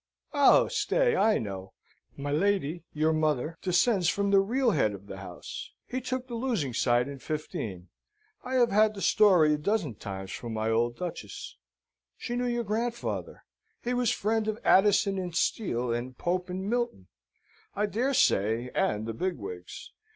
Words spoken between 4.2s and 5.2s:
the real head of the